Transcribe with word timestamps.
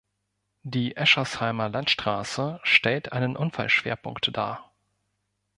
Die 0.63 0.97
Eschersheimer 0.97 1.69
Landstraße 1.69 2.59
stellt 2.63 3.11
einen 3.11 3.37
Unfallschwerpunkt 3.37 4.35
dar. 4.35 4.71